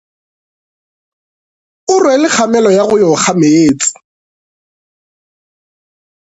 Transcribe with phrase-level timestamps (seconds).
[1.93, 3.91] O rwele kgamelo ya go yo ga meetse.